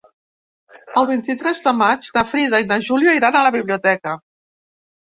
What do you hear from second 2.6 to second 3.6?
i na Júlia iran a la